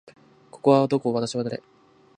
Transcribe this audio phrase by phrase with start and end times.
[0.49, 1.13] ここはどこ？
[1.13, 1.61] 私は誰？